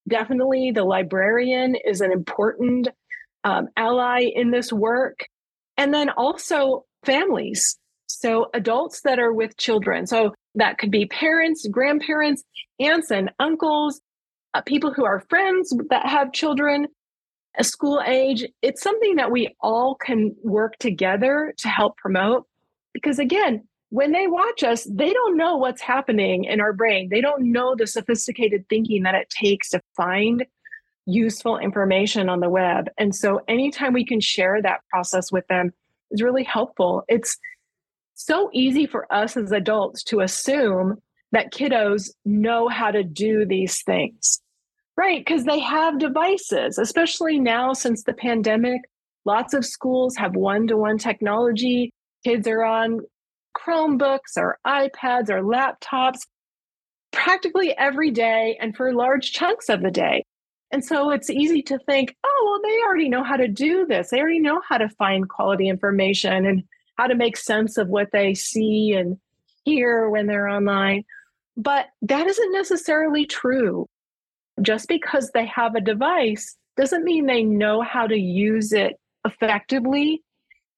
Definitely 0.08 0.72
the 0.72 0.84
librarian 0.84 1.76
is 1.84 2.00
an 2.00 2.10
important 2.10 2.88
um, 3.44 3.68
ally 3.76 4.30
in 4.34 4.50
this 4.50 4.72
work 4.72 5.26
and 5.76 5.92
then 5.92 6.10
also 6.10 6.84
families 7.04 7.78
so, 8.22 8.50
adults 8.54 9.00
that 9.02 9.18
are 9.18 9.32
with 9.32 9.56
children. 9.56 10.06
So, 10.06 10.34
that 10.54 10.78
could 10.78 10.90
be 10.90 11.06
parents, 11.06 11.66
grandparents, 11.68 12.44
aunts, 12.78 13.10
and 13.10 13.30
uncles, 13.38 14.00
uh, 14.54 14.60
people 14.60 14.92
who 14.92 15.04
are 15.04 15.24
friends 15.30 15.74
that 15.88 16.06
have 16.06 16.32
children, 16.32 16.88
a 17.58 17.64
school 17.64 18.02
age. 18.06 18.44
It's 18.60 18.82
something 18.82 19.16
that 19.16 19.30
we 19.30 19.54
all 19.60 19.94
can 19.94 20.36
work 20.42 20.76
together 20.78 21.54
to 21.58 21.68
help 21.68 21.96
promote. 21.96 22.46
Because 22.92 23.18
again, 23.18 23.66
when 23.88 24.12
they 24.12 24.26
watch 24.26 24.62
us, 24.62 24.84
they 24.84 25.12
don't 25.12 25.36
know 25.36 25.56
what's 25.56 25.80
happening 25.80 26.44
in 26.44 26.60
our 26.60 26.72
brain. 26.72 27.08
They 27.10 27.22
don't 27.22 27.50
know 27.50 27.74
the 27.74 27.86
sophisticated 27.86 28.66
thinking 28.68 29.04
that 29.04 29.14
it 29.14 29.30
takes 29.30 29.70
to 29.70 29.80
find 29.96 30.44
useful 31.06 31.58
information 31.58 32.28
on 32.28 32.40
the 32.40 32.48
web. 32.48 32.88
And 32.98 33.14
so 33.14 33.40
anytime 33.48 33.92
we 33.92 34.04
can 34.04 34.20
share 34.20 34.60
that 34.62 34.80
process 34.90 35.32
with 35.32 35.46
them 35.48 35.72
is 36.10 36.22
really 36.22 36.44
helpful. 36.44 37.04
It's 37.08 37.36
so 38.14 38.50
easy 38.52 38.86
for 38.86 39.12
us 39.12 39.36
as 39.36 39.52
adults 39.52 40.02
to 40.04 40.20
assume 40.20 40.96
that 41.32 41.52
kiddos 41.52 42.10
know 42.24 42.68
how 42.68 42.90
to 42.90 43.02
do 43.02 43.44
these 43.44 43.82
things, 43.82 44.40
right? 44.96 45.24
Because 45.24 45.44
they 45.44 45.58
have 45.58 45.98
devices, 45.98 46.78
especially 46.78 47.38
now 47.38 47.72
since 47.72 48.04
the 48.04 48.12
pandemic. 48.12 48.82
Lots 49.24 49.54
of 49.54 49.64
schools 49.64 50.16
have 50.16 50.36
one 50.36 50.66
to 50.68 50.76
one 50.76 50.98
technology. 50.98 51.90
Kids 52.24 52.46
are 52.46 52.62
on 52.62 53.00
Chromebooks 53.56 54.36
or 54.36 54.58
iPads 54.66 55.30
or 55.30 55.42
laptops 55.42 56.20
practically 57.12 57.76
every 57.76 58.10
day 58.10 58.56
and 58.60 58.76
for 58.76 58.92
large 58.92 59.32
chunks 59.32 59.68
of 59.68 59.82
the 59.82 59.90
day. 59.90 60.24
And 60.72 60.82
so 60.82 61.10
it's 61.10 61.28
easy 61.28 61.60
to 61.62 61.78
think, 61.80 62.16
oh, 62.24 62.42
well, 62.44 62.70
they 62.70 62.82
already 62.82 63.10
know 63.10 63.22
how 63.22 63.36
to 63.36 63.46
do 63.46 63.86
this. 63.86 64.08
They 64.10 64.18
already 64.18 64.40
know 64.40 64.60
how 64.66 64.78
to 64.78 64.88
find 64.88 65.28
quality 65.28 65.68
information 65.68 66.46
and 66.46 66.64
how 66.96 67.06
to 67.06 67.14
make 67.14 67.36
sense 67.36 67.76
of 67.76 67.88
what 67.88 68.08
they 68.10 68.32
see 68.32 68.94
and 68.94 69.18
hear 69.64 70.08
when 70.08 70.26
they're 70.26 70.48
online. 70.48 71.04
But 71.58 71.86
that 72.00 72.26
isn't 72.26 72.52
necessarily 72.52 73.26
true. 73.26 73.86
Just 74.62 74.88
because 74.88 75.30
they 75.30 75.46
have 75.46 75.74
a 75.74 75.80
device 75.80 76.56
doesn't 76.76 77.04
mean 77.04 77.26
they 77.26 77.42
know 77.42 77.82
how 77.82 78.06
to 78.06 78.16
use 78.16 78.72
it 78.72 78.98
effectively. 79.26 80.22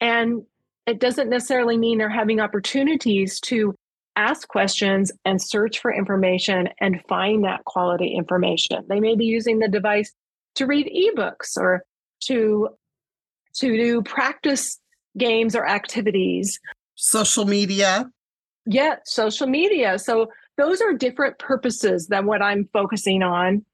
And 0.01 0.43
it 0.87 0.99
doesn't 0.99 1.31
necessarily 1.31 1.79
mean 1.79 1.99
they're 1.99 2.09
having 2.09 2.41
opportunities 2.41 3.39
to 3.41 3.75
ask 4.17 4.49
questions 4.49 5.11
and 5.25 5.41
search 5.41 5.81
for 5.81 5.93
information 5.93 6.69
and 6.81 7.03
find 7.09 7.45
that 7.45 7.65
quality 7.65 8.15
information. 8.15 8.85
They 8.89 9.01
may 9.01 9.17
be 9.17 9.25
using 9.25 9.59
the 9.59 9.69
device 9.69 10.13
to 10.55 10.67
read 10.67 10.87
ebooks 10.87 11.57
or 11.57 11.85
to 12.25 12.69
to 13.57 13.77
do 13.77 14.03
practice 14.03 14.79
games 15.19 15.55
or 15.55 15.67
activities. 15.67 16.59
Social 16.97 17.45
media. 17.45 18.11
Yeah, 18.67 18.97
social 19.05 19.47
media. 19.47 19.99
So 19.99 20.29
those 20.57 20.81
are 20.81 20.93
different 20.93 21.39
purposes 21.39 22.07
than 22.09 22.27
what 22.27 22.43
I'm 22.43 22.69
focusing 22.73 23.23
on, 23.23 23.65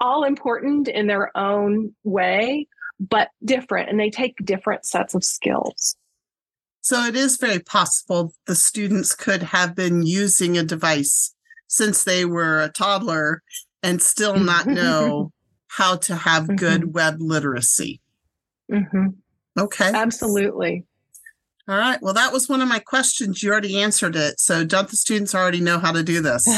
all 0.00 0.24
important 0.24 0.88
in 0.88 1.06
their 1.06 1.36
own 1.36 1.94
way. 2.04 2.66
but 3.00 3.28
different 3.44 3.88
and 3.88 3.98
they 4.00 4.10
take 4.10 4.34
different 4.44 4.84
sets 4.84 5.14
of 5.14 5.22
skills. 5.24 5.96
So 6.88 7.04
it 7.04 7.14
is 7.16 7.36
very 7.36 7.58
possible 7.58 8.32
the 8.46 8.54
students 8.54 9.14
could 9.14 9.42
have 9.42 9.74
been 9.74 10.06
using 10.06 10.56
a 10.56 10.62
device 10.62 11.34
since 11.66 12.02
they 12.02 12.24
were 12.24 12.62
a 12.62 12.70
toddler 12.70 13.42
and 13.82 14.00
still 14.00 14.38
not 14.38 14.66
know 14.66 15.30
how 15.66 15.96
to 15.96 16.16
have 16.16 16.56
good 16.56 16.80
mm-hmm. 16.80 16.92
web 16.92 17.16
literacy. 17.18 18.00
Mm-hmm. 18.72 19.08
Okay. 19.58 19.92
Absolutely. 19.92 20.86
All 21.68 21.76
right. 21.76 22.00
Well, 22.00 22.14
that 22.14 22.32
was 22.32 22.48
one 22.48 22.62
of 22.62 22.68
my 22.68 22.78
questions. 22.78 23.42
You 23.42 23.50
already 23.50 23.78
answered 23.78 24.16
it. 24.16 24.40
So, 24.40 24.64
don't 24.64 24.88
the 24.88 24.96
students 24.96 25.34
already 25.34 25.60
know 25.60 25.78
how 25.78 25.92
to 25.92 26.02
do 26.02 26.22
this? 26.22 26.46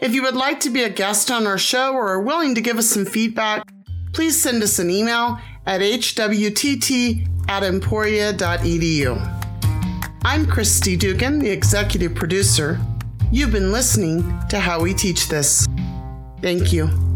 If 0.04 0.14
you 0.14 0.22
would 0.22 0.36
like 0.36 0.60
to 0.60 0.70
be 0.70 0.84
a 0.84 0.90
guest 0.90 1.32
on 1.32 1.48
our 1.48 1.58
show 1.58 1.94
or 1.94 2.10
are 2.10 2.22
willing 2.22 2.54
to 2.54 2.62
give 2.62 2.78
us 2.78 2.88
some 2.88 3.06
feedback, 3.06 3.68
please 4.14 4.40
send 4.40 4.62
us 4.62 4.78
an 4.78 4.92
email 4.92 5.40
at 5.66 5.82
hwtt 5.82 7.28
at 7.50 7.64
emporia.edu. 7.64 9.18
I'm 10.22 10.46
Christy 10.46 10.96
Dugan, 10.96 11.40
the 11.40 11.50
executive 11.50 12.14
producer. 12.14 12.80
You've 13.30 13.52
been 13.52 13.74
listening 13.74 14.24
to 14.48 14.58
How 14.58 14.82
We 14.82 14.94
Teach 14.94 15.28
This. 15.28 15.68
Thank 16.42 16.72
you. 16.72 17.07